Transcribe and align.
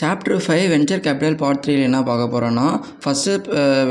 Chapter 0.00 0.40
five 0.44 0.64
venture 0.72 1.02
capital 1.04 1.36
part 1.40 1.60
த்ரீல 1.64 1.82
என்ன 1.88 1.98
பார்க்க 2.08 2.22
போகிறோன்னா 2.32 2.64
ஃபஸ்ட்டு 3.02 3.34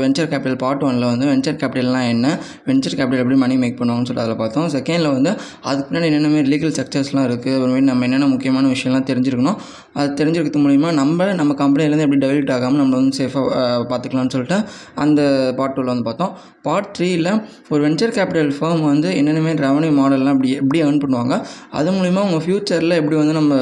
வெஞ்சர் 0.00 0.28
கேபிட்டல் 0.32 0.58
பார்ட் 0.62 0.82
ஒனில் 0.88 1.06
வந்து 1.10 1.26
வெஞ்சர் 1.30 1.56
கேபிட்டல்னால் 1.62 2.08
என்ன 2.14 2.26
வெஞ்சர் 2.66 2.96
கேபிட்டல் 2.98 3.22
எப்படி 3.22 3.38
மணி 3.42 3.54
மேக் 3.62 3.78
பண்ணுவாங்கன்னு 3.78 4.08
சொல்லிட்டு 4.10 4.24
அதில் 4.26 4.40
பார்த்தோம். 4.42 4.66
செகண்டில் 4.74 5.08
வந்து 5.14 5.30
அதுக்கு 5.70 5.88
முன்னாடி 5.90 6.08
என்னென்ன 6.10 6.42
லீகல் 6.52 6.72
ஸ்ட்ரக்சர்ஸ்லாம் 6.74 7.26
இருக்குது 7.28 7.54
அப்புறமேட்டு 7.58 7.88
நம்ம 7.90 8.04
என்னென்ன 8.08 8.28
முக்கியமான 8.34 8.72
விஷயம்லாம் 8.74 9.06
தெரிஞ்சிருக்கணும். 9.10 9.56
அது 9.98 10.10
தெரிஞ்சிருக்கிறது 10.20 10.62
மூலிமா 10.66 10.90
நம்ம 11.00 11.30
நம்ம 11.40 11.56
கம்பெனிலேருந்து 11.62 12.06
எப்படி 12.06 12.20
டெவலட் 12.26 12.52
ஆகாமல் 12.56 12.80
நம்ம 12.82 12.94
வந்து 13.00 13.16
சேஃபாக 13.20 13.48
பார்த்துக்கலாம்னு 13.92 14.34
சொல்லிட்டு 14.36 14.58
அந்த 15.04 15.20
பார்ட் 15.60 15.74
டூவில் 15.78 15.92
வந்து 15.94 16.06
பார்த்தோம். 16.10 16.34
பார்ட் 16.68 16.92
த்ரீயில் 16.98 17.30
ஒரு 17.72 17.80
வெஞ்சர் 17.86 18.14
கேபிட்டல் 18.18 18.52
ஃபார்ம் 18.58 18.84
வந்து 18.92 19.08
என்னென்னமே 19.22 19.54
ரெவன்யூ 19.66 19.92
மாடல்லாம் 20.02 20.36
எப்படி 20.36 20.52
எப்படி 20.60 20.78
ஏர்ன் 20.84 21.02
பண்ணுவாங்க 21.06 21.34
அது 21.80 21.96
மூலிமா 21.98 22.20
உங்கள் 22.28 22.44
ஃப்யூச்சரில் 22.44 22.98
எப்படி 23.00 23.16
வந்து 23.22 23.36
நம்ம 23.40 23.54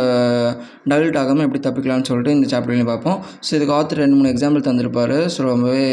டெவலட் 0.90 1.20
ஆகாமல் 1.22 1.46
எப்படி 1.46 1.62
தப்பிக்கலாம்னு 1.68 2.08
சொல்லிட்டு 2.10 2.30
இந்த 2.36 2.48
சாப்டர்லையும் 2.52 2.92
பார்ப்போம். 2.92 3.18
ஸோ 3.46 3.50
இதுக்கு 3.58 3.74
ஆத்தர் 3.80 4.02
ரெண்டு 4.04 4.16
மூணு 4.20 4.32
எக்ஸாம்பிள் 4.34 4.66
தந்திருப்பார். 4.70 5.18
ஸோ 5.34 5.42
ரொம்பவே 5.52 5.84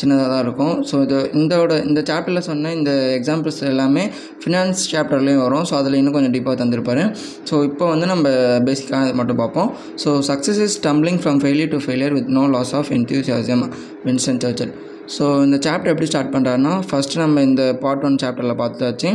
சின்னதாக 0.00 0.28
தான் 0.32 0.42
இருக்கும். 0.44 0.72
ஸோ 0.90 0.94
இது 1.04 1.18
இந்தோட 1.40 1.72
இந்த 1.88 2.00
சாப்டரில் 2.08 2.44
சொன்ன 2.48 2.72
இந்த 2.78 2.92
எக்ஸாம்பிள்ஸ் 3.18 3.60
எல்லாமே 3.72 4.04
ஃபினான்ஸ் 4.42 4.80
சாப்டர்லேயும் 4.92 5.42
வரும். 5.44 5.66
ஸோ 5.70 5.74
அதில் 5.80 5.98
இன்னும் 5.98 6.16
கொஞ்சம் 6.16 6.34
டீப்பாக 6.36 6.56
தந்திருப்பாரு. 6.62 7.04
ஸோ 7.50 7.62
இப்போ 7.68 7.84
வந்து 7.92 8.08
நம்ம 8.12 8.32
பேசிக்காக 8.68 9.02
இது 9.08 9.18
மட்டும் 9.20 9.40
பார்ப்போம். 9.42 9.70
So 10.04 10.12
success 10.30 10.60
is 10.66 10.78
tumbling 10.88 11.20
from 11.24 11.40
failure 11.44 11.72
to 11.76 11.80
failure 11.86 12.16
with 12.18 12.32
no 12.38 12.44
loss 12.56 12.74
of 12.80 12.90
enthusiasm 12.98 13.62
Winston 14.08 14.42
Churchill 14.46 14.74
so 15.14 15.24
இந்த 15.44 15.56
சாப்டர் 15.66 15.92
எப்படி 15.92 16.08
ஸ்டார்ட் 16.10 16.32
பண்ணுறாருன்னா 16.34 16.74
ஃபஸ்ட்டு 16.88 17.20
நம்ம 17.22 17.42
இந்த 17.48 17.62
பார்ட் 17.82 18.04
ஒன் 18.08 18.20
சாப்டரில் 18.22 18.60
பார்த்தாச்சு. 18.62 19.10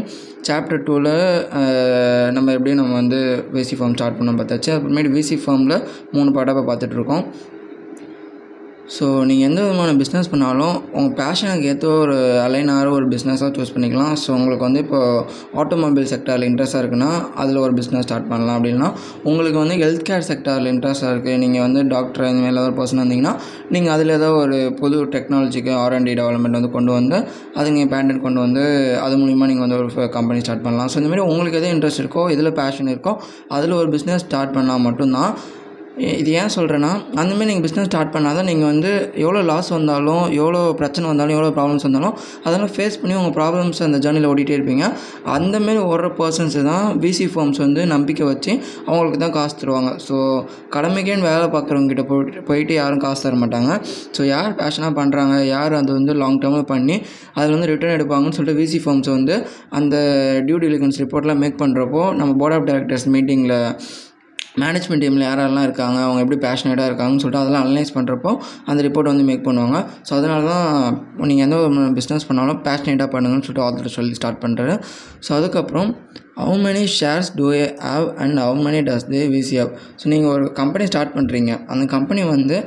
சாப்டர் 0.47 0.83
டூவில் 0.87 1.13
நம்ம 2.35 2.51
எப்படி 2.57 2.73
நம்ம 2.81 2.93
வந்து 3.01 3.19
விசி 3.57 3.77
ஃபார்ம் 3.79 3.95
ஸ்டார்ட் 3.97 4.19
பண்ண 4.19 4.33
பார்த்தாச்சு. 4.41 4.71
அப்புறமேட்டு 4.75 5.15
விசி 5.17 5.37
ஃபார்மில் 5.43 5.75
மூணு 6.15 6.31
பாட்டாக 6.37 6.55
இப்போ 6.55 6.65
பார்த்துட்ருக்கோம் 6.71 7.25
ஸோ 8.95 9.05
நீங்கள் 9.29 9.47
எந்த 9.47 9.59
விதமான 9.63 9.91
பிஸ்னஸ் 9.99 10.29
பண்ணாலும் 10.31 10.75
உங்கள் 10.97 11.15
பேஷனுக்கு 11.19 11.67
ஏற்ற 11.71 11.87
ஒரு 12.03 12.15
அலைனார 12.45 12.85
ஒரு 12.97 13.05
பிஸ்னஸாக 13.11 13.49
சூஸ் 13.57 13.73
பண்ணிக்கலாம். 13.75 14.13
ஸோ 14.21 14.29
உங்களுக்கு 14.37 14.63
வந்து 14.67 14.79
இப்போ 14.85 14.99
ஆட்டோமொபைல் 15.61 16.07
செக்டாரில் 16.13 16.47
இன்ட்ரெஸ்ட்டாக 16.49 16.81
இருக்குன்னா 16.83 17.09
அதில் 17.41 17.59
ஒரு 17.65 17.73
பிஸ்னஸ் 17.79 18.05
ஸ்டார்ட் 18.07 18.29
பண்ணலாம். 18.31 18.57
அப்படின்னா 18.59 18.87
உங்களுக்கு 19.29 19.59
வந்து 19.63 19.75
ஹெல்த் 19.83 20.05
கேர் 20.09 20.25
செக்டாரில் 20.29 20.69
இன்ட்ரெஸ்ட்டாக 20.73 21.13
இருக்குது 21.15 21.37
நீங்கள் 21.43 21.63
வந்து 21.65 21.83
டாக்டர் 21.93 22.25
இந்த 22.31 22.41
மாதிரி 22.43 22.55
ஏதாவது 22.55 22.75
பர்சன் 22.79 23.01
வந்தீங்கன்னா 23.03 23.33
நீங்கள் 23.75 23.93
அதில் 23.95 24.15
ஏதோ 24.17 24.31
ஒரு 24.41 24.57
புது 24.81 24.97
டெக்னாலஜிக்கு 25.17 25.73
ஆர்என்டி 25.83 26.15
டெவலப்மெண்ட் 26.21 26.59
வந்து 26.59 26.71
கொண்டு 26.77 26.91
வந்து 26.99 27.19
அது 27.59 27.67
நீங்கள் 27.77 27.91
பேண்டன் 27.93 28.23
கொண்டு 28.25 28.41
வந்து 28.45 28.65
அது 29.05 29.15
மூலிமா 29.23 29.47
நீங்கள் 29.53 29.65
வந்து 29.67 29.79
ஒரு 29.83 30.09
கம்பெனி 30.17 30.41
ஸ்டார்ட் 30.45 30.65
பண்ணலாம். 30.67 30.91
ஸோ 30.93 30.97
இந்தமாதிரி 31.01 31.25
உங்களுக்கு 31.31 31.61
எது 31.61 31.73
இன்ட்ரெஸ்ட் 31.75 32.03
இருக்கோ 32.05 32.25
இதில் 32.35 32.53
பேஷன் 32.63 32.91
இருக்கோ 32.95 33.15
அதில் 33.57 33.79
ஒரு 33.81 33.91
பிஸ்னஸ் 33.97 34.25
ஸ்டார்ட் 34.27 34.55
பண்ணால் 34.59 34.85
மட்டும்தான் 34.89 35.31
இது 36.19 36.29
ஏன் 36.41 36.51
சொல்கிறேன்னா 36.55 36.89
அந்தமாரி 37.21 37.47
நீங்கள் 37.49 37.65
பிஸ்னஸ் 37.65 37.87
ஸ்டார்ட் 37.89 38.11
பண்ணால் 38.13 38.37
தான் 38.39 38.47
நீங்கள் 38.49 38.69
வந்து 38.71 38.91
எவ்வளோ 39.23 39.39
லாஸ் 39.49 39.69
வந்தாலும் 39.75 40.23
எவ்வளோ 40.39 40.59
பிரச்சனை 40.79 41.05
வந்தாலும் 41.11 41.35
எவ்வளோ 41.37 41.49
ப்ராப்ளம்ஸ் 41.57 41.85
வந்தாலும் 41.87 42.13
அதெல்லாம் 42.45 42.71
ஃபேஸ் 42.75 42.97
பண்ணி 43.01 43.15
உங்கள் 43.19 43.35
ப்ராப்ளம்ஸ் 43.37 43.81
அந்த 43.87 43.97
ஜேர்னியில் 44.05 44.27
ஓடிட்டே 44.31 44.55
இருப்பீங்க. 44.57 44.85
அந்தமாரி 45.37 45.81
ஓடுற 45.91 46.09
பர்சன்ஸு 46.19 46.61
தான் 46.69 46.85
பிசி 47.03 47.27
ஃபார்ம்ஸ் 47.33 47.61
வந்து 47.65 47.83
நம்பிக்கை 47.93 48.25
வச்சு 48.31 48.51
அவங்களுக்கு 48.87 49.19
தான் 49.25 49.35
காசு 49.37 49.55
தருவாங்க. 49.61 49.91
ஸோ 50.07 50.15
கடமைக்கேன்னு 50.75 51.27
வேலை 51.31 51.47
பார்க்குறவங்ககிட்ட 51.55 52.05
போயிட்டு 52.11 52.45
போயிட்டு 52.49 52.75
யாரும் 52.81 53.03
காசு 53.05 53.23
தர 53.27 53.37
மாட்டாங்க. 53.43 53.71
ஸோ 54.17 54.21
யார் 54.33 54.51
பேஷனாக 54.61 54.93
பண்ணுறாங்க 55.01 55.35
யார் 55.53 55.75
அது 55.81 55.91
வந்து 55.99 56.15
லாங் 56.23 56.41
டேர்மில் 56.43 56.69
பண்ணி 56.73 56.97
அதில் 57.37 57.55
வந்து 57.57 57.71
ரிட்டர்ன் 57.73 57.95
எடுப்பாங்கன்னு 57.97 58.37
சொல்லிட்டு 58.39 58.61
விசி 58.63 58.81
ஃபார்ம்ஸ் 58.85 59.11
வந்து 59.17 59.35
அந்த 59.79 59.95
டியூ 60.47 60.59
டெலிகன்ஸ் 60.65 60.99
ரிப்போர்ட்லாம் 61.03 61.41
மேக் 61.45 61.61
பண்ணுறப்போ 61.63 62.03
நம்ம 62.21 62.31
போர்ட் 62.41 62.57
ஆஃப் 62.57 62.67
டைரக்டர்ஸ் 62.69 63.07
மீட்டிங்கில் 63.15 63.57
மேனேஜ்மெண்ட் 64.57 65.03
டீமில் 65.03 65.25
யாரெல்லாம் 65.27 65.65
இருக்காங்க 65.67 65.97
அவங்க 66.05 66.19
எப்படி 66.23 66.37
பேஷனேட்டாக 66.45 66.89
இருக்காங்கன்னு 66.89 67.21
சொல்லிட்டு 67.23 67.41
அதெல்லாம் 67.43 67.65
அனலைஸ் 67.65 67.93
பண்ணுறப்போ 67.97 68.31
அந்த 68.65 68.79
ரிப்போர்ட் 68.87 69.11
வந்து 69.11 69.25
மேக் 69.29 69.45
பண்ணுவாங்க. 69.47 69.77
ஸோ 70.07 70.11
அதனால 70.17 70.41
தான் 70.45 70.67
நீங்கள் 71.29 71.45
எந்த 71.45 71.57
ஒரு 71.57 71.91
பிஸ்னஸ் 71.99 72.27
பண்ணாலும் 72.29 72.61
பேஷனேட்டாக 72.61 73.09
பண்ணுங்கன்னு 73.15 73.45
சொல்லிட்டு 73.47 73.65
ஆத்தர் 73.67 73.97
சொல்லி 73.97 74.17
ஸ்டார்ட் 74.19 74.41
பண்ணுறாரு 74.45 74.75
ஸோ 75.27 75.31
அதுக்கப்புறம் 75.33 75.89
how 76.37 76.57
many 76.65 76.83
shares 76.99 77.31
do 77.35 77.47
they 77.53 77.63
have 77.87 78.05
and 78.17 78.39
how 78.39 78.59
many 78.67 78.81
does 78.81 79.07
the 79.09 79.23
VC 79.35 79.57
have 79.61 79.71
so 80.01 80.07
நீங்கள் 80.07 80.31
ஒரு 80.31 80.45
கம்பெனி 80.53 80.85
ஸ்டார்ட் 80.85 81.15
பண்ணுறீங்க 81.15 81.53
அந்த 81.67 81.85
கம்பெனி 81.85 82.23
வந்து 82.29 82.57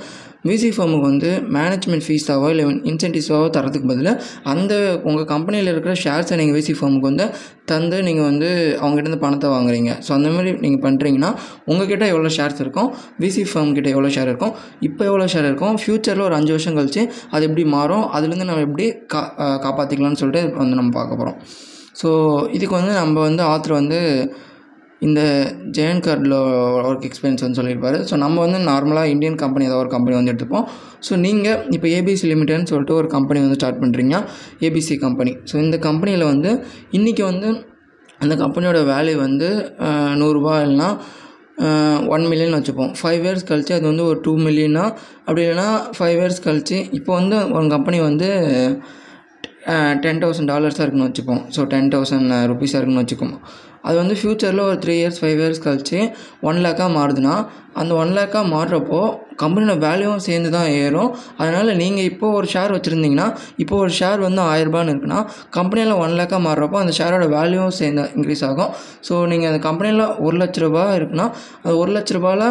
விசி 0.44 0.70
ஃபார்முக்கு 0.70 1.06
வந்து 1.06 1.30
மேனேஜ்மெண்ட் 1.56 2.04
ஃபீஸாவோ 2.06 2.48
இல்லை 2.50 2.64
இன்சென்டிவ்ஸாவோ 2.90 3.46
தரதுக்கு 3.50 3.88
பதிலாக 3.88 4.22
அந்த 4.42 5.00
உங்கள் 5.04 5.24
கம்பெனியில் 5.24 5.66
இருக்கிற 5.66 5.94
ஷேர்ஸை 5.94 6.36
நீங்கள் 6.36 6.54
விசி 6.54 6.72
ஃபார்முக்கு 6.72 7.08
வந்து 7.10 7.26
தந்து 7.64 8.02
நீங்கள் 8.02 8.24
வந்து 8.24 8.48
அவங்ககிட்ட 8.80 9.18
பணத்தை 9.18 9.50
வாங்குறீங்க. 9.50 9.90
ஸோ 10.06 10.12
அந்த 10.12 10.28
மாதிரி 10.28 10.52
நீங்கள் 10.60 10.82
பண்ணுறீங்கன்னா 10.86 11.30
உங்ககிட்ட 11.66 12.06
எவ்வளோ 12.06 12.28
ஷேர்ஸ் 12.28 12.60
இருக்கும் 12.60 12.94
விசி 13.18 13.42
ஃபார்ம் 13.42 13.72
கிட்ட 13.72 13.90
எவ்வளோ 13.90 14.08
ஷேர் 14.08 14.26
இருக்கும் 14.26 14.54
இப்போ 14.80 15.04
எவ்வளோ 15.04 15.24
ஷேர் 15.24 15.44
இருக்கும் 15.44 15.76
ஃப்யூச்சரில் 15.76 16.20
ஒரு 16.20 16.34
அஞ்சு 16.34 16.52
வருஷம் 16.52 16.76
கழிச்சு 16.76 17.04
அது 17.30 17.44
எப்படி 17.44 17.64
மாறும் 17.64 18.06
அதுலேருந்து 18.12 18.44
நம்ம 18.44 18.60
எப்படி 18.60 18.86
கா 19.06 19.22
காப்பாற்றிக்கலாம்னு 19.64 20.20
சொல்லிட்டு 20.22 20.56
வந்து 20.56 20.74
நம்ம 20.74 20.90
பார்க்க 20.90 21.16
போகிறோம் 21.16 21.38
ஸோ 22.02 22.10
இதுக்கு 22.52 22.74
வந்து 22.74 22.92
நம்ம 22.92 23.20
வந்து 23.20 23.42
ஆத்தர் 23.42 23.72
வந்து 23.72 24.00
இந்த 25.06 25.20
ஜெயன் 25.76 26.02
கார்டில் 26.06 26.36
ஒர்க் 26.88 27.06
எக்ஸ்பீரியன்ஸ் 27.08 27.44
வந்து 27.44 27.58
சொல்லியிருப்பாரு. 27.60 27.98
ஸோ 28.08 28.14
நம்ம 28.24 28.36
வந்து 28.46 28.58
நார்மலாக 28.70 29.12
இந்தியன் 29.14 29.38
கம்பெனி 29.42 29.66
ஏதாவது 29.68 29.82
ஒரு 29.84 29.90
கம்பெனி 29.94 30.16
வந்து 30.18 30.32
எடுத்துப்போம். 30.32 30.66
ஸோ 31.06 31.12
நீங்கள் 31.24 31.58
இப்போ 31.76 31.88
ஏபிசி 31.96 32.28
லிமிடெட்னு 32.32 32.70
சொல்லிட்டு 32.72 32.96
ஒரு 33.00 33.10
கம்பெனி 33.16 33.40
வந்து 33.44 33.58
ஸ்டார்ட் 33.60 33.82
பண்ணுறீங்க 33.82 34.16
ஏபிசி 34.68 34.96
கம்பெனி 35.06 35.34
ஸோ 35.52 35.56
இந்த 35.66 35.78
கம்பெனியில் 35.88 36.30
வந்து 36.32 36.52
இன்றைக்கி 36.98 37.24
வந்து 37.30 37.50
அந்த 38.24 38.34
கம்பெனியோட 38.44 38.80
வேல்யூ 38.92 39.16
வந்து 39.26 39.50
நூறுரூபா 40.22 40.54
இல்லைனா 40.64 40.88
ஒன் 42.14 42.24
மில்லியன் 42.30 42.56
வச்சுப்போம். 42.56 42.92
ஃபைவ் 42.98 43.22
இயர்ஸ் 43.24 43.48
கழித்து 43.48 43.72
அது 43.78 43.86
வந்து 43.90 44.04
ஒரு 44.10 44.18
டூ 44.24 44.32
மில்லியனா 44.46 44.84
அப்படி 45.24 45.42
இல்லைனா 45.44 45.66
ஃபைவ் 45.96 46.18
இயர்ஸ் 46.20 46.44
கழித்து 46.46 46.76
இப்போ 46.98 47.12
வந்து 47.20 47.36
ஒரு 47.56 47.66
கம்பெனி 47.74 47.98
வந்து 48.08 48.28
டென் 50.04 50.20
தௌசண்ட் 50.22 50.50
டாலர்ஸாக 50.52 50.84
இருக்குன்னு 50.84 51.08
வச்சுப்போம். 51.08 51.42
ஸோ 51.56 51.60
டென் 51.72 51.90
தௌசண்ட் 51.94 52.32
ருபீஸாக 52.52 52.80
இருக்குன்னு 52.80 53.04
வச்சுக்கோம். 53.04 53.34
அது 53.88 53.96
வந்து 53.96 54.14
ஃப்யூச்சரில் 54.20 54.62
ஒரு 54.68 54.78
த்ரீ 54.84 54.94
இயர்ஸ் 55.00 55.20
ஃபைவ் 55.20 55.38
இயர்ஸ் 55.42 55.62
கழிச்சு 55.64 55.98
ஒன் 56.48 56.58
லேக்காக 56.64 56.90
மாறுதுன்னா 56.98 57.34
அந்த 57.80 57.92
ஒன் 57.94 58.12
லேக்காக 58.18 58.44
மாறுறப்போ 58.54 59.00
கம்பெனியோட 59.42 59.76
வேல்யூவும் 59.86 60.24
சேர்ந்து 60.28 60.50
தான் 60.56 60.68
ஏறும். 60.82 61.10
அதனால் 61.40 61.70
நீங்கள் 61.82 62.06
இப்போ 62.10 62.26
ஒரு 62.38 62.48
ஷேர் 62.54 62.74
வச்சுருந்தீங்கன்னா 62.76 63.28
இப்போ 63.64 63.74
ஒரு 63.84 63.92
ஷேர் 64.00 64.20
வந்து 64.26 64.42
ஆயிரரூபான்னு 64.50 64.92
இருக்குன்னா 64.94 65.20
கம்பெனியில் 65.58 65.94
ஒன் 66.04 66.16
லேக்காக 66.20 66.40
மாறுறப்போ 66.48 66.78
அந்த 66.82 66.94
ஷேரோட 66.98 67.26
வேல்யூவும் 67.36 67.76
சேர்ந்து 67.80 68.04
இன்க்ரீஸ் 68.16 68.44
ஆகும். 68.50 68.72
ஸோ 69.08 69.14
நீங்கள் 69.32 69.50
அந்த 69.52 69.62
கம்பெனியில் 69.68 70.04
ஒரு 70.26 70.36
லட்ச 70.42 70.64
ரூபா 70.66 70.84
இருக்குன்னா 70.98 71.26
அது 71.64 71.74
ஒரு 71.82 71.92
லட்ச 71.96 72.18
ரூபாயில் 72.18 72.46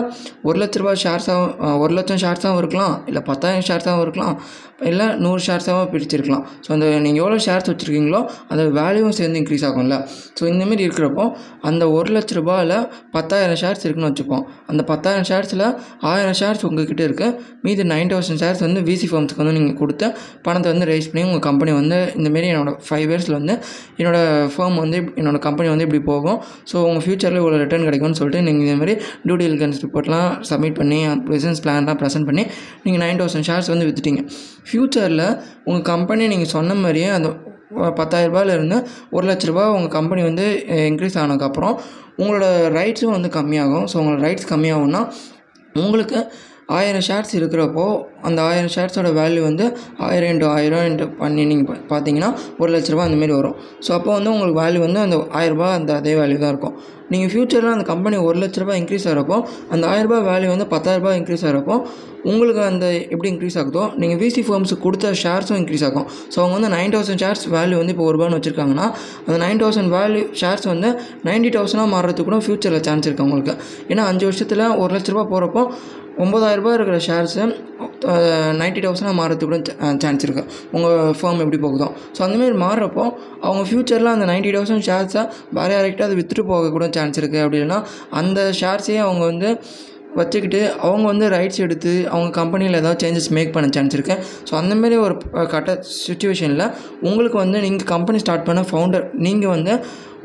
ஒரு 0.50 0.57
லட்ச 0.63 0.81
ரூபா 0.81 0.96
ஷேர்ஸாகவும் 1.06 1.79
ஒரு 1.84 1.94
லட்சம் 2.00 2.22
ஷேர்ஸாகவும் 2.25 2.59
இருக்கலாம். 2.63 2.96
இல்லை 3.12 3.23
பத்தாயிரம் 3.31 3.68
ஷேர்ஸாகவும் 3.69 4.03
இருக்கலாம். 4.08 4.35
இல்லை 4.90 5.08
நூறு 5.23 5.41
ஷேர்ஸாகவும் 5.46 5.90
பிரிச்சிருக்கலாம். 5.94 6.44
ஸோ 6.66 6.69
அந்த 6.75 6.85
நீங்கள் 7.03 7.22
எவ்வளோ 7.23 7.38
ஷேர்ஸ் 7.46 7.68
வச்சுருக்கீங்களோ 7.72 8.22
அந்த 8.52 8.63
வேல்யூவும் 8.78 9.16
சேர்ந்து 9.18 9.40
இன்க்ரீஸ் 9.41 9.66
ஆகும்ல. 9.68 9.97
ஸோ 10.38 10.44
இந்தமாரி 10.52 10.84
இருக்கிறப்போ 10.88 11.25
அந்த 11.69 11.84
ஒரு 11.97 12.09
லட்ச 12.16 12.38
ரூபாயில் 12.40 12.73
பத்தாயிரம் 13.16 13.59
ஷேர்ஸ் 13.63 13.84
இருக்குன்னு 13.85 14.09
வச்சுப்போம். 14.12 14.44
அந்த 14.72 14.81
பத்தாயிரம் 14.91 15.28
ஷேர்ஸில் 15.31 15.66
ஆயிரம் 16.12 16.38
ஷேர்ஸ் 16.41 16.63
உங்கள் 16.69 16.81
உங்ககிட்ட 16.81 17.03
இருக்குது 17.09 17.36
மீதி 17.66 17.84
நைன் 17.92 18.09
தௌசண்ட் 18.12 18.40
ஷேர்ஸ் 18.42 18.62
வந்து 18.66 18.80
விசி 18.88 19.08
ஃபார்ம்ஸ்க்கு 19.09 19.42
வந்து 19.42 19.53
நீங்கள் 19.58 19.78
கொடுத்து 19.81 20.08
பணத்தை 20.46 20.68
வந்து 20.74 20.86
ரைஸ் 20.90 21.08
பண்ணி 21.12 21.24
உங்கள் 21.28 21.44
கம்பெனி 21.47 21.72
வந்து 21.80 21.97
இந்தமாரி 22.19 22.47
என்னோடய 22.53 22.75
ஃபைவ் 22.88 23.06
இயர்ஸில் 23.12 23.36
வந்து 23.38 23.53
என்னோடய 24.00 24.47
ஃபார்ம் 24.53 24.78
வந்து 24.84 24.97
என்னோடய 25.20 25.41
கம்பெனி 25.46 25.70
வந்து 25.74 25.86
இப்படி 25.88 26.02
போகும். 26.12 26.40
ஸோ 26.72 26.75
உங்கள் 26.88 27.03
ஃப்யூச்சரில் 27.06 27.40
இவ்வளோ 27.41 27.59
ரிட்டர்ன் 27.64 27.88
கிடைக்கும்னு 27.90 28.20
சொல்லிட்டு 28.22 28.41
நீங்கள் 28.47 28.66
இதேமாதிரி 28.68 28.96
டியூ 29.28 29.38
டெலிகன்ஸ் 29.44 29.80
ரிப்போர்ட்லாம் 29.86 30.30
சப்மிட் 30.50 30.78
பண்ணி 30.81 31.00
பிசினஸ் 31.31 31.64
பிளான்லாம் 31.66 32.02
ப்ரெசென்ட் 32.02 32.30
பண்ணி 32.31 32.46
நீங்கள் 32.86 33.03
நைன் 33.06 33.22
தௌசண்ட் 33.22 33.50
ஷேர்ஸ் 33.52 33.72
வந்து 33.74 33.88
விற்றுட்டீங்க 33.90 34.24
ஃப்யூச்சரில் 34.70 35.25
உங்கள் 35.70 35.88
கம்பெனி 35.94 36.25
நீங்கள் 36.34 36.53
சொன்ன 36.58 36.80
மாதிரியே 36.84 37.09
அந்த 37.18 37.30
பத்தாயிரரூபாயிலேருந்து 38.00 38.78
ஒரு 39.16 39.25
லட்ச 39.28 39.46
ரூபா 39.50 39.66
உங்கள் 39.75 39.94
கம்பெனி 39.97 40.22
வந்து 40.30 40.46
இன்க்ரீஸ் 40.90 41.20
ஆனதுக்கப்புறம் 41.22 41.75
உங்களோட 42.22 42.46
ரைட்ஸும் 42.78 43.14
வந்து 43.16 43.30
கம்மியாகும். 43.36 43.86
ஸோ 43.91 43.96
உங்களோட 44.02 44.20
ரைட்ஸ் 44.25 44.50
கம்மியாகும்னா 44.50 45.02
உங்களுக்கு 45.75 46.20
ஆயிரம் 46.78 47.06
ஷேர்ஸ் 47.08 47.34
இருக்கிறப்போ 47.40 47.85
அந்த 48.28 48.40
ஆயிரம் 48.50 48.72
ஷேர்ஸோட 48.76 49.09
வேல்யூ 49.20 49.41
வந்து 49.50 49.66
ஆயிரம் 50.08 50.32
இன்ட்டு 50.34 50.50
ஆயிரம் 50.56 50.85
இன்ட்டு 50.90 51.08
பண்ணி 51.22 51.44
நீங்கள் 51.52 51.79
பார்த்தீங்கன்னா 51.91 52.29
ஒரு 52.62 52.70
லட்ச 52.76 52.94
ரூபா 52.94 53.06
அந்தமாரி 53.08 53.34
வரும். 53.40 53.56
ஸோ 53.85 53.91
அப்போ 53.97 54.12
வந்து 54.18 54.32
உங்களுக்கு 54.34 54.59
வேல்யூ 54.64 54.82
வந்து 54.88 55.02
அந்த 55.06 55.18
ஆயிரரூபா 55.40 55.70
அந்த 55.79 55.91
அதே 56.00 56.14
வேல்யூ 56.22 56.40
தான் 56.44 56.53
இருக்கும். 56.56 56.76
நீங்கள் 57.14 57.32
ஃப்யூச்சரில் 57.32 57.73
அந்த 57.76 57.85
கம்பெனி 57.91 58.18
ஒரு 58.28 58.38
லட்ச 58.41 58.59
ரூபா 58.62 58.76
இன்க்ரீஸ் 58.82 59.06
ஆகிறப்போ 59.09 59.38
அந்த 59.73 59.84
ஆயிரரூபா 59.94 60.20
வேல்யூ 60.29 60.50
வந்து 60.53 60.68
பத்தாயிரரூபா 60.73 61.14
இன்க்ரீஸ் 61.20 61.44
ஆகிறப்போ 61.47 61.76
உங்களுக்கு 62.32 62.62
அந்த 62.70 62.85
எப்படி 63.14 63.29
இன்க்ரீஸ் 63.34 63.58
ஆகுதோ 63.62 63.84
நீங்கள் 64.02 64.20
விசி 64.23 64.41
ஃபார்ம்ஸுக்கு 64.47 64.84
கொடுத்த 64.85 65.14
ஷேர்ஸும் 65.22 65.59
இன்க்ரீஸ் 65.62 65.85
ஆகும். 65.88 66.06
ஸோ 66.34 66.38
அவங்க 66.41 66.56
வந்து 66.58 66.70
நைன் 66.76 66.94
தௌசண்ட் 66.96 67.22
ஷேர்ஸ் 67.23 67.46
வேல்யூ 67.56 67.78
வந்து 67.82 67.94
இப்போ 67.96 68.06
ஒரு 68.09 68.16
ரூபான்னு 68.18 68.38
வச்சுருக்காங்கன்னா 68.40 68.88
அந்த 69.26 69.38
நைன் 69.46 69.62
தௌசண்ட் 69.64 69.91
வேல்யூ 69.97 70.23
ஷேர்ஸ் 70.41 70.68
வந்து 70.73 70.90
நைன்ட்டி 71.29 71.52
தௌசண்டாக 71.58 71.90
மாறுறதுக்கு 71.96 72.28
கூட 72.29 72.40
ஃப்யூச்சரில் 72.47 72.85
சான்ஸ் 72.90 73.08
இருக்குது 73.08 73.28
உங்களுக்கு 73.29 73.56
ஏன்னா 73.94 74.06
அஞ்சு 74.12 74.28
வருஷத்தில் 74.29 74.66
ஒரு 74.84 74.91
லட்ச 74.97 75.16
ரூபா 75.16 75.26
போகிறப்போ 75.34 75.64
ஒம்பதாயிரரூபா 76.23 76.72
இருக்கிற 76.73 76.97
ஷேர்ஸு 77.08 77.43
நைன்ட்டி 78.61 78.81
தௌசண்டாக 78.85 79.16
மாறதுக்கு 79.19 79.49
கூட 79.49 79.59
சான்ஸ் 80.03 80.25
இருக்குது 80.28 80.47
உங்கள் 80.72 81.13
ஃபார்ம் 81.19 81.41
எப்படி 81.46 81.59
போகுதோ. 81.66 81.87
ஸோ 82.17 82.22
அந்தமாரி 82.25 82.58
மாறுறப்போ 82.66 83.03
அவங்க 83.41 83.63
ஃப்யூச்சரில் 83.69 84.13
அந்த 84.13 84.25
நைன்ட்டி 84.25 84.52
தௌசண்ட் 84.58 84.85
ஷேர்ஸை 84.90 85.23
வேறு 85.53 85.73
யார்கிட்ட 85.73 86.08
அதை 86.08 86.17
விற்றுட்டு 86.19 86.46
போக 86.52 86.72
கூட 86.72 86.87
சான்ஸ் 86.97 87.19
இருக்குது 87.22 87.43
அப்படின்னா 87.46 87.79
அந்த 88.11 88.52
ஷேர்ஸையே 88.61 89.02
அவங்க 89.08 89.23
வந்து 89.25 89.49
வச்சுக்கிட்டு 90.16 90.61
அவங்க 90.85 91.05
வந்து 91.08 91.25
ரைட்ஸ் 91.29 91.59
எடுத்து 91.59 91.91
அவங்க 92.09 92.29
கம்பெனியில் 92.29 92.79
ஏதாவது 92.79 93.02
சேஞ்சஸ் 93.03 93.29
மேக் 93.31 93.53
பண்ண 93.53 93.67
சான்ஸ் 93.72 93.96
இருக்குது 93.97 94.23
ஸோ 94.49 94.53
அந்தமாரி 94.55 94.96
ஒரு 94.96 95.16
கட்ட 95.47 95.73
சுச்சுவேஷனில் 96.08 96.66
உங்களுக்கு 97.02 97.37
வந்து 97.37 97.59
நீங்கள் 97.61 97.87
கம்பெனி 97.87 98.19
ஸ்டார்ட் 98.19 98.46
பண்ண 98.46 98.61
ஃபவுண்டர் 98.61 99.05
நீங்கள் 99.17 99.49
வந்து 99.49 99.75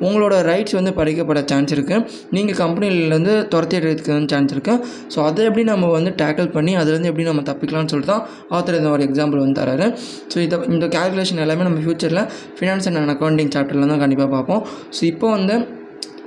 உங்களோட 0.07 0.35
ரைட்ஸ் 0.51 0.77
வந்து 0.79 0.93
பறிக்கப்பட 0.99 1.41
சான்ஸ் 1.53 1.73
இருக்குது 1.77 2.03
நீங்கள் 2.37 2.59
கம்பெனிலேருந்து 2.63 3.35
துரத்திடுறதுக்கு 3.53 4.13
வந்து 4.17 4.31
சான்ஸ் 4.35 4.53
இருக்குது 4.57 4.83
ஸோ 5.15 5.19
அதை 5.29 5.45
எப்படி 5.49 5.65
நம்ம 5.73 5.91
வந்து 5.97 6.13
டேக்கிள் 6.23 6.49
பண்ணி 6.57 6.75
அதுலேருந்து 6.81 7.11
எப்படி 7.13 7.27
நம்ம 7.31 7.45
தப்பிக்கலாம்னு 7.51 7.93
சொல்லிட்டு 7.93 8.13
தான் 8.13 8.25
ஆத்தர் 8.57 8.79
இந்த 8.81 8.91
ஒரு 8.97 9.05
எக்ஸாம்பிள் 9.09 9.43
வந்து 9.45 9.59
தராரு. 9.63 9.89
ஸோ 10.33 10.39
இதை 10.47 10.59
இந்த 10.75 10.87
கேல்குலேஷன் 10.97 11.43
எல்லாமே 11.47 11.67
நம்ம 11.69 11.81
ஃப்யூச்சரில் 11.85 12.23
ஃபினான்ஸ் 12.59 12.89
அண்ட் 12.91 13.15
அக்கௌண்டிங் 13.17 13.53
சாப்டரில் 13.57 13.91
தான் 13.95 14.03
கண்டிப்பாக 14.05 14.31
பார்ப்போம். 14.37 14.63
ஸோ 14.99 15.03
இப்போ 15.13 15.29
வந்து 15.37 15.57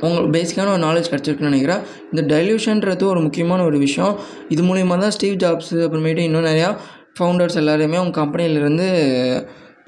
உங்களுக்கு 0.01 0.33
பேசிக்கான 0.35 0.71
ஒரு 0.75 0.83
நாலேஜ் 0.85 1.09
கிடச்சிருக்குன்னு 1.11 1.51
நினைக்கிறேன். 1.51 1.81
இந்த 2.11 2.21
டைல்யூஷன்றது 2.33 3.03
ஒரு 3.13 3.21
முக்கியமான 3.25 3.63
ஒரு 3.69 3.77
விஷயம். 3.77 4.13
இது 4.53 4.61
மூலிமா 4.69 4.97
தான் 5.03 5.15
ஸ்டீவ் 5.15 5.35
ஜாப்ஸு 5.43 5.77
அப்புறமேட்டு 5.85 6.23
இன்னும் 6.27 6.47
நிறையா 6.51 6.69
ஃபவுண்டர்ஸ் 7.17 7.57
எல்லாருமே 7.61 7.97
அவங்க 8.01 8.15
கம்பெனியிலேருந்து 8.19 8.87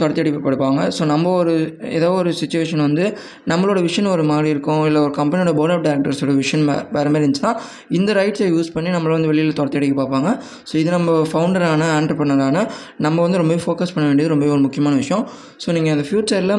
துரத்தி 0.01 0.21
அடிப்படுப்பாங்க 0.23 0.81
ஸோ 0.97 1.05
நம்ம 1.11 1.31
ஒரு 1.41 1.53
ஏதோ 1.97 2.09
ஒரு 2.21 2.31
சுச்சுவேஷன் 2.41 2.83
வந்து 2.87 3.05
நம்மளோட 3.51 3.79
விஷன் 3.87 4.09
ஒரு 4.15 4.23
மாதிரி 4.31 4.49
இருக்கும் 4.55 4.83
இல்லை 4.89 5.01
ஒரு 5.05 5.13
கம்பெனியோட 5.19 5.53
போர்ட் 5.59 5.73
ஆஃப் 5.75 5.85
டேரக்டர்ஸோட 5.87 6.33
விஷன் 6.41 6.65
வேறு 6.95 7.09
மாதிரி 7.11 7.23
இருந்துச்சுன்னா 7.23 7.53
இந்த 7.99 8.11
ரைட்ஸை 8.19 8.47
யூஸ் 8.55 8.71
பண்ணி 8.75 8.89
நம்மளை 8.95 9.13
வந்து 9.17 9.31
வெளியில் 9.31 9.57
துரத்தி 9.59 9.79
அடிக்க 9.79 9.95
பார்ப்பாங்க. 10.01 10.29
ஸோ 10.69 10.73
இது 10.81 10.89
நம்ம 10.97 11.17
ஃபவுண்டரான 11.31 11.89
ஆண்டர்பனரான 11.97 12.65
நம்ம 13.05 13.17
வந்து 13.25 13.39
ரொம்பவே 13.41 13.61
ஃபோக்கஸ் 13.65 13.93
பண்ண 13.95 14.05
வேண்டியது 14.09 14.33
ரொம்பவே 14.33 14.53
ஒரு 14.57 14.63
முக்கியமான 14.67 14.95
விஷயம். 15.03 15.23
ஸோ 15.63 15.71
நீங்கள் 15.77 15.95
அந்த 15.95 16.05
ஃப்யூச்சரில் 16.09 16.55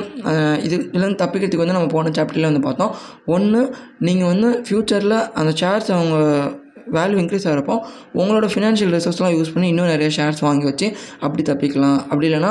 இது 0.66 0.76
இதுலேருந்து 0.94 1.20
தப்பிக்கிறதுக்கு 1.24 1.64
வந்து 1.64 1.78
நம்ம 1.78 1.90
போன 1.96 2.12
சாப்டரில் 2.18 2.50
வந்து 2.50 2.64
பார்த்தோம். 2.68 2.92
ஒன்று 3.36 3.62
நீங்கள் 4.08 4.30
வந்து 4.32 4.50
ஃப்யூச்சரில் 4.66 5.18
அந்த 5.40 5.52
ஷேர்ஸ் 5.62 5.90
அவங்க 5.98 6.16
வேல்யூ 6.96 7.18
இன்க்ரீஸ் 7.22 7.46
ஆகிறப்போ 7.50 7.74
உங்களோட 8.20 8.46
ஃபினான்ஷியல் 8.52 8.92
ரிசோர்ஸ்லாம் 8.96 9.34
யூஸ் 9.38 9.52
பண்ணி 9.54 9.68
இன்னும் 9.72 9.90
நிறைய 9.94 10.08
ஷேர்ஸ் 10.16 10.42
வாங்கி 10.46 10.66
வச்சு 10.70 10.86
அப்படி 11.24 11.42
தப்பிக்கலாம். 11.50 11.98
அப்படி 12.10 12.26
இல்லைனா 12.30 12.50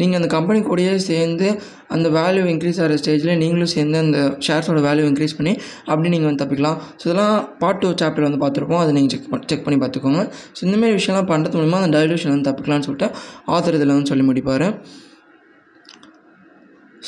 நீங்கள் 0.00 0.18
அந்த 0.20 0.28
கம்பெனி 0.34 0.60
கூடயே 0.68 0.94
சேர்ந்து 1.10 1.48
அந்த 1.94 2.08
வேல்யூ 2.18 2.44
இன்க்ரீஸ் 2.52 2.80
ஆகிற 2.82 2.96
ஸ்டேஜில் 3.02 3.38
நீங்களும் 3.42 3.72
சேர்ந்து 3.76 3.98
அந்த 4.04 4.18
ஷேர்ஸோட 4.46 4.80
வேல்யூ 4.88 5.06
இன்க்ரீஸ் 5.10 5.36
பண்ணி 5.38 5.54
அப்படி 5.90 6.12
நீங்கள் 6.14 6.30
வந்து 6.30 6.42
தப்பிக்கலாம். 6.42 6.78
ஸோ 7.00 7.04
இதெல்லாம் 7.08 7.34
பார்ட் 7.62 7.80
டூ 7.84 7.90
சாப்டர் 8.02 8.26
வந்து 8.28 8.40
பார்த்துருப்போம். 8.44 8.82
அதை 8.84 8.92
நீங்கள் 8.98 9.12
செக் 9.14 9.30
பண்ணி 9.32 9.48
செக் 9.52 9.64
பண்ணி 9.66 9.80
பார்த்துக்கோங்க. 9.84 10.22
ஸோ 10.56 10.60
இந்தமாரி 10.68 10.96
விஷயம்லாம் 11.00 11.30
பண்ணுறது 11.32 11.58
மூலிமா 11.60 11.80
அந்த 11.84 11.92
டைலூஷன் 11.98 12.34
வந்து 12.34 12.48
தப்பிக்கலாம்னு 12.50 12.86
சொல்லிட்டு 12.88 13.10
ஆத்தர் 13.56 13.78
இதில் 13.80 13.94
வந்து 13.96 14.10
சொல்லி 14.12 14.26
முடிப்பார். 14.30 14.68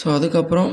ஸோ 0.00 0.06
அதுக்கப்புறம் 0.16 0.72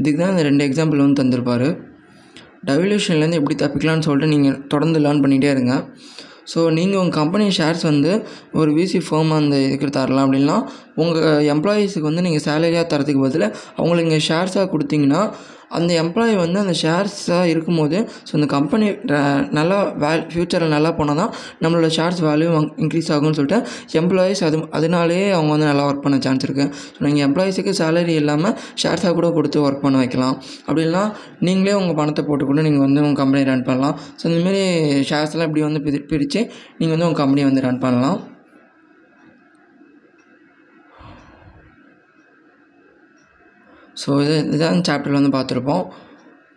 இதுக்கு 0.00 0.18
தான் 0.22 0.32
இந்த 0.34 0.44
ரெண்டு 0.48 0.64
எக்ஸாம்பிள் 0.68 1.02
வந்து 1.04 1.20
தந்திருப்பார். 1.22 1.68
டைவல்யூஷன்லேருந்து 2.68 3.38
எப்படி 3.40 3.56
தப்பிக்கலாம்னு 3.62 4.06
சொல்லிட்டு 4.08 4.32
நீங்கள் 4.34 4.58
தொடர்ந்து 4.72 4.98
லேர்ன் 5.04 5.22
பண்ணிகிட்டே 5.24 5.50
இருங்க. 5.54 5.74
ஸோ 6.50 6.60
நீங்கள் 6.76 7.00
உங்கள் 7.00 7.16
கம்பெனி 7.18 7.44
ஷேர்ஸ் 7.56 7.84
வந்து 7.90 8.12
ஒரு 8.60 8.70
விசி 8.78 8.98
ஃபேம் 9.06 9.30
அந்த 9.38 9.56
இதுக்கு 9.66 9.90
தரலாம் 9.98 10.24
அப்படின்னா 10.26 10.56
உங்கள் 11.02 11.46
எம்ப்ளாயீஸுக்கு 11.54 12.08
வந்து 12.10 12.24
நீங்கள் 12.26 12.44
சேலரியாக 12.46 12.86
தரத்துக்கு 12.92 13.22
பதில் 13.26 13.46
அவங்களுக்கு 13.78 14.08
நீங்கள் 14.08 14.26
ஷேர்ஸாக 14.28 14.66
கொடுத்தீங்கன்னா 14.72 15.20
அந்த 15.78 15.90
எம்ப்ளாயி 16.02 16.34
வந்து 16.44 16.58
அந்த 16.64 16.74
ஷேர்ஸாக 16.82 17.46
இருக்கும்போது 17.52 17.98
ஸோ 18.28 18.32
அந்த 18.38 18.48
கம்பெனி 18.56 18.88
நல்லா 19.58 19.78
வேல் 20.04 20.24
ஃப்யூச்சரில் 20.32 20.74
நல்லா 20.76 20.90
போனால் 20.98 21.20
தான் 21.22 21.32
நம்மளோட 21.64 21.90
ஷேர்ஸ் 21.98 22.22
வேல்யூ 22.28 22.50
இன்க்ரீஸ் 22.84 23.10
ஆகும்னு 23.16 23.38
சொல்லிட்டு 23.40 23.60
எம்ப்ளாயீஸ் 24.00 24.42
அது 24.48 24.58
அதனாலேயே 24.78 25.26
அவங்க 25.36 25.52
வந்து 25.56 25.68
நல்லா 25.70 25.84
ஒர்க் 25.90 26.04
பண்ண 26.06 26.18
சான்ஸ் 26.26 26.46
இருக்குது 26.48 26.68
ஸோ 26.96 27.00
நீங்கள் 27.08 27.24
எம்ப்ளாயீஸுக்கு 27.28 27.74
சேலரி 27.80 28.16
இல்லாமல் 28.22 28.56
ஷேர்ஸாக 28.82 29.14
கூட 29.18 29.30
கொடுத்து 29.38 29.58
ஒர்க் 29.66 29.84
பண்ண 29.84 29.96
வைக்கலாம். 30.02 30.36
அப்படி 30.66 30.82
இல்லைனா 30.86 31.04
நீங்களே 31.48 31.76
உங்கள் 31.80 31.98
பணத்தை 32.00 32.24
போட்டு 32.28 32.44
கூட 32.50 32.62
நீங்கள் 32.68 32.84
வந்து 32.86 33.00
உங்கள் 33.06 33.20
கம்பெனி 33.22 33.42
ரன் 33.52 33.66
பண்ணலாம். 33.70 33.96
ஸோ 34.20 34.24
இந்தமாரி 34.30 34.62
ஷேர்ஸ்லாம் 35.10 35.48
இப்படி 35.50 35.64
வந்து 35.68 35.82
பிரி 35.86 36.00
பிரித்து 36.12 36.42
நீங்கள் 36.78 36.94
வந்து 36.96 37.08
உங்கள் 37.08 37.22
கம்பெனி 37.22 37.44
வந்து 37.50 37.64
ரன் 37.68 37.82
பண்ணலாம். 37.86 38.18
ஸோ 43.96 44.22
இது 44.24 44.36
இதுதான் 44.46 44.86
சாப்டரில் 44.88 45.20
வந்து 45.20 45.36
பார்த்துருப்போம். 45.36 45.84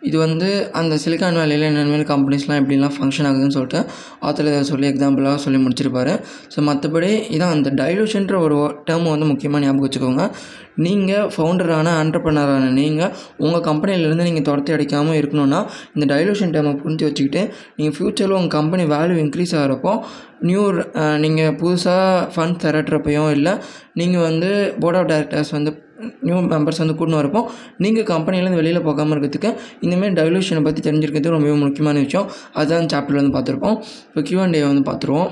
இது 0.08 0.18
வந்து 0.24 0.48
அந்த 0.80 0.94
சிலிக்கான் 1.04 1.38
வேலையில் 1.40 1.66
என்னென்ன 1.68 2.06
கம்பெனிஸ்லாம் 2.10 2.60
எப்படிலாம் 2.62 2.94
ஃபங்க்ஷன் 2.96 3.28
ஆகுதுன்னு 3.28 3.56
சொல்லிட்டு 3.56 3.80
ஆத்தில் 4.28 4.50
இதை 4.52 4.60
சொல்லி 4.70 4.88
எக்ஸாம்பிளாக 4.90 5.40
சொல்லி 5.44 5.60
முடிச்சிருப்பாரு. 5.64 6.14
ஸோ 6.54 6.62
மற்றபடி 6.68 7.10
இதான் 7.36 7.54
அந்த 7.56 7.70
டைலூஷன்ற 7.80 8.36
ஒரு 8.46 8.58
டேர்மை 8.88 9.10
வந்து 9.14 9.30
முக்கியமாக 9.32 9.62
ஞாபகம் 9.64 9.86
வச்சுக்கோங்க. 9.86 10.26
நீங்கள் 10.86 11.30
ஃபவுண்டரான 11.34 11.94
ஆண்டர்பனரான 12.02 12.70
நீங்கள் 12.80 13.12
உங்கள் 13.46 13.66
கம்பெனியிலேருந்து 13.70 14.28
நீங்கள் 14.30 14.46
துரத்தி 14.50 14.76
அடிக்காமல் 14.76 15.18
இருக்கணும்னா 15.22 15.62
இந்த 15.96 16.08
டைலூஷன் 16.14 16.54
டேர்மை 16.56 16.74
புரிஞ்சு 16.84 17.08
வச்சுக்கிட்டு 17.08 17.44
நீங்கள் 17.78 17.96
ஃப்யூச்சரில் 17.98 18.38
உங்கள் 18.40 18.56
கம்பெனி 18.60 18.86
வேல்யூ 18.94 19.18
இன்க்ரீஸ் 19.24 19.56
ஆகிறப்போ 19.62 19.94
நியூ 20.50 20.64
நீங்கள் 21.26 21.56
புதுசாக 21.62 22.28
ஃபண்ட் 22.36 22.62
திரட்டுறப்பையும் 22.66 23.32
இல்லை 23.38 23.56
நீங்கள் 24.02 24.26
வந்து 24.30 24.52
போர்ட் 24.84 25.00
ஆஃப் 25.02 25.10
டைரக்டர்ஸ் 25.14 25.54
வந்து 25.58 25.74
நியூ 26.22 26.38
மெம்பர்ஸ் 26.38 26.82
வந்து 26.84 26.96
கூட்டின்னு 27.00 27.20
வரப்போ 27.22 27.42
நீங்கள் 27.78 28.04
கம்பெனிலேருந்து 28.04 28.60
வெளியில் 28.62 28.82
போகாமல் 28.82 29.16
இருக்கிறதுக்கு 29.16 29.50
இந்தமாரி 29.82 30.14
டைலூஷனை 30.20 30.64
பற்றி 30.64 30.92
தெரிஞ்சிருக்கிறது 30.92 31.36
ரொம்ப 31.36 31.56
முக்கியமான 31.56 32.00
விஷயம். 32.00 32.32
அதுதான் 32.54 32.92
சாப்டரில் 32.94 33.22
வந்து 33.22 33.36
பார்த்துருப்போம். 33.38 33.78
இப்போ 34.10 34.22
கியூஎன்டே 34.22 34.52
டே 34.52 34.64
வந்து 34.64 34.92
பார்த்துருவோம். 34.92 35.30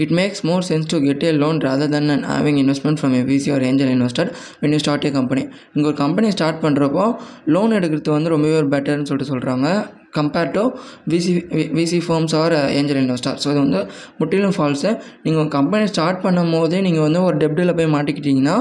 It 0.00 0.14
makes 0.16 0.42
more 0.46 0.64
sense 0.68 0.88
to 0.88 0.98
get 1.04 1.24
a 1.24 1.30
loan 1.38 1.60
rather 1.66 1.92
than 1.92 2.10
and 2.10 2.26
having 2.30 2.58
investment 2.62 3.00
from 3.00 3.14
a 3.16 3.22
VC 3.28 3.50
or 3.50 3.64
angel 3.68 3.92
investor 3.94 4.28
when 4.60 4.72
you 4.72 4.78
start 4.78 5.06
a 5.06 5.12
company 5.12 5.42
இங்கே 5.74 5.86
ஒரு 5.86 5.98
கம்பெனி 5.98 6.28
ஸ்டார்ட் 6.30 6.60
பண்ணுறப்போ 6.62 7.06
லோன் 7.48 7.74
எடுக்கிறது 7.78 8.12
வந்து 8.12 8.30
ரொம்பவே 8.30 8.58
ஒரு 8.60 8.70
பெட்டர்னு 8.70 9.08
சொல்லிட்டு 9.10 9.32
சொல்கிறாங்க 9.32 9.68
compare 10.14 10.50
to 10.50 10.62
VC 11.06 11.32
VC 11.74 11.98
firms 12.06 12.34
or 12.34 12.54
angel 12.72 13.00
investor 13.02 13.36
so 13.42 13.48
இது 13.50 13.60
வந்து 13.60 13.80
முற்றிலும் 14.18 14.54
ஃபால்ஸு 14.56 14.90
நீங்கள் 15.22 15.40
உங்கள் 15.40 15.54
கம்பெனி 15.56 15.84
ஸ்டார்ட் 15.86 16.20
பண்ணும் 16.22 16.50
போதே 16.54 16.80
நீங்கள் 16.80 17.06
வந்து 17.06 17.20
ஒரு 17.22 17.36
டெப்டில் 17.36 17.74
போய் 17.74 17.92
மாட்டிக்கிட்டிங்கன்னா 17.94 18.56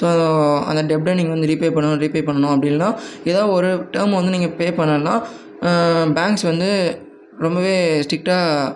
ஸோ 0.00 0.06
அந்த 0.66 0.82
டெப்டை 0.90 1.14
நீங்கள் 1.14 1.34
வந்து 1.36 1.50
ரீபே 1.52 1.70
பண்ணணும் 1.76 2.00
ரீபே 2.00 2.22
பண்ணணும் 2.28 2.54
அப்படின்னா 2.54 2.88
ஏதோ 3.24 3.42
ஒரு 3.56 3.70
டேர்ம் 3.94 4.18
வந்து 4.18 4.34
நீங்கள் 4.36 4.54
பே 4.56 4.68
பண்ணலாம் 4.78 5.20
பேங்க்ஸ் 6.16 6.46
வந்து 6.50 6.70
ரொம்பவே 7.38 7.76
ஸ்ட்ரிக்டாக 8.02 8.74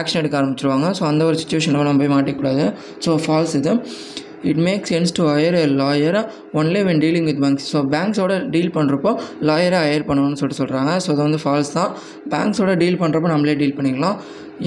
ஆக்ஷன் 0.00 0.20
எடுக்க 0.22 0.36
ஆரம்பிச்சிருவாங்க. 0.40 0.86
ஸோ 0.98 1.04
அந்த 1.10 1.24
ஒரு 1.30 1.36
சுச்சுவேஷனில் 1.42 1.86
நம்ம 1.88 2.00
போய் 2.04 2.14
மாட்டிக்கூடாது. 2.16 2.64
ஸோ 3.06 3.12
ஃபால்ஸ் 3.26 3.54
இது. 3.60 3.74
It 4.50 4.60
makes 4.66 4.90
sense 4.92 5.12
to 5.18 5.22
hire 5.28 5.56
a 5.60 5.64
லாயரை 5.78 6.20
only 6.58 6.80
when 6.88 7.00
dealing 7.04 7.28
with 7.28 7.40
banks 7.44 7.68
so 7.72 7.78
பேங்க்ஸோட 7.94 8.34
deal 8.54 8.74
பண்ணுறப்போ 8.76 9.12
லாயரை 9.48 9.78
ஹயர் 9.86 10.04
பண்ணணும்னு 10.10 10.38
சொல்லிட்டு 10.40 10.60
சொல்கிறாங்க 10.62 10.92
ஸோ 11.04 11.08
அது 11.14 11.22
வந்து 11.26 11.40
ஃபால்ஸ் 11.44 11.72
தான். 11.78 11.90
பேங்க்ஸோட 12.34 12.74
டீல் 12.82 13.00
பண்ணுறப்போ 13.02 13.30
நம்மளே 13.34 13.54
டீல் 13.62 13.76
பண்ணிக்கலாம். 13.78 14.18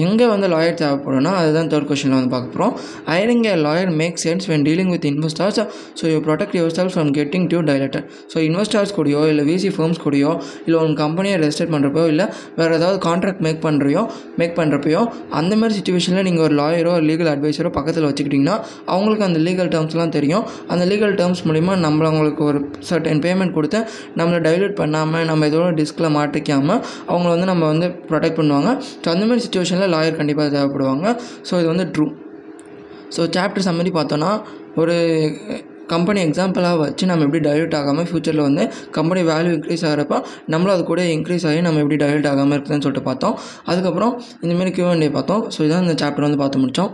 எங்கே 0.04 0.26
வந்து 0.32 0.48
லாயர் 0.54 0.76
தேவைப்படும்னா 0.82 1.32
அதுதான் 1.40 1.70
தேர்ட் 1.72 1.88
கொஷனில் 1.90 2.16
வந்து 2.18 2.32
பார்க்க 2.34 2.52
போகிறோம் 2.54 2.74
hiring 3.10 3.44
a 3.50 3.54
lawyer 3.66 3.92
make 4.00 4.18
sense 4.24 4.46
when 4.52 4.64
dealing 4.68 4.92
with 4.94 5.06
investors 5.12 5.60
so 6.00 6.04
you 6.12 6.18
protect 6.28 6.56
your 6.60 6.74
self 6.78 6.94
from 6.96 7.12
getting 7.18 7.46
due 7.52 7.62
diluted 7.70 8.06
so 8.34 8.38
investors 8.48 8.94
கூடயோ 8.98 9.22
இல்லை 9.32 9.44
விசி 9.50 9.72
ஃபர்ம்ஸ் 9.76 10.00
கூடயோ 10.04 10.32
இல்லை 10.66 10.78
உங்கள் 10.82 11.00
கம்பெனியை 11.04 11.36
ரெஜிஸ்டர் 11.44 11.72
பண்ணுறப்போ 11.74 12.06
இல்லை 12.06 12.26
வேறு 12.60 12.76
ஏதாவது 12.80 13.00
கான்ட்ராக்ட் 13.08 13.42
மேக் 13.48 13.60
பண்ணுறியோ 13.66 14.04
மேக் 14.42 14.56
பண்ணுறப்பையோ 14.60 15.02
அந்த 15.40 15.52
மாதிரி 15.56 15.76
சுச்சுவேஷனில் 15.78 16.26
நீங்கள் 16.28 16.44
ஒரு 16.44 16.54
லாயரோ 16.62 16.94
லீகல் 17.08 17.30
அட்வைஸரோ 17.34 17.70
பக்கத்தில் 17.78 18.06
வச்சுக்கிட்டிங்கன்னா 18.08 18.56
அவங்களுக்கு 18.86 19.24
அந்த 19.28 19.38
லீகல் 19.38 19.70
டேர்ம்ஸ்லாம் 19.74 20.12
தெரியும். 20.16 20.44
அந்த 20.72 20.84
லீகல் 20.90 21.14
டேர்ம்ஸ் 21.20 21.42
மூலிமா 21.48 21.72
நம்மள 21.84 22.06
அவங்களுக்கு 22.10 22.44
ஒரு 22.44 22.58
சர்டன் 22.88 23.20
பேமெண்ட் 23.26 23.52
கொடுத்து 23.56 23.78
நம்மளை 24.18 24.38
டைல்யூட் 24.46 24.74
பண்ணாமல் 24.80 25.24
நம்ம 25.30 25.46
எதோ 25.50 25.62
டிஸ்கில் 25.80 26.08
மாட்டிக்காமல் 26.16 26.80
அவங்கள 27.08 27.28
வந்து 27.34 27.48
நம்ம 27.50 27.66
வந்து 27.72 27.88
ப்ரொடெக்ட் 28.10 28.38
பண்ணுவாங்க. 28.40 28.70
ஸோ 29.04 29.08
அந்த 29.14 29.24
மாதிரி 29.26 29.44
சுச்சுவேஷனில் 29.46 29.81
லாயர் 29.94 30.18
கண்டிப்பாக 30.20 30.48
தேவைப்படுவாங்க. 30.56 31.06
ஸோ 31.48 31.52
இது 31.62 31.68
வந்து 31.74 31.86
ட்ரூ 31.96 32.06
ஸோ 33.16 33.22
சாப்டர் 33.36 33.66
சம்மரி 33.68 33.92
பார்த்தோன்னா 33.98 34.32
ஒரு 34.80 34.94
கம்பெனி 35.92 36.20
எக்ஸாம்பிளாக 36.26 36.76
வச்சு 36.82 37.04
நம்ம 37.10 37.24
எப்படி 37.26 37.40
டைல்யூட் 37.46 37.74
ஆகாமல் 37.78 38.06
ஃப்யூச்சரில் 38.08 38.44
வந்து 38.46 38.62
கம்பெனி 38.96 39.22
வேல்யூ 39.30 39.52
இன்க்ரீஸ் 39.56 39.84
ஆகிறப்ப 39.88 40.18
நம்மளும் 40.52 40.74
அது 40.74 40.84
கூட 40.90 41.02
இன்க்ரீஸ் 41.16 41.44
ஆகி 41.50 41.60
நம்ம 41.66 41.80
எப்படி 41.84 41.98
டைல்யூட் 42.02 42.28
ஆகாமல் 42.30 42.54
இருக்குதுன்னு 42.56 42.84
சொல்லிட்டு 42.86 43.08
பார்த்தோம். 43.08 43.34
அதுக்கப்புறம் 43.70 44.12
இந்தமாரி 44.44 44.72
கியூஎன்டே 44.76 45.10
பார்த்தோம். 45.16 45.42
ஸோ 45.56 45.60
இதான் 45.66 45.84
இந்த 45.86 45.96
சாப்டர் 46.02 46.26
வந்து 46.26 46.40
பார்த்து 46.42 46.62
முடித்தோம். 46.64 46.92